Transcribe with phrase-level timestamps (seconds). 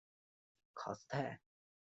[0.73, 1.39] 卡斯泰。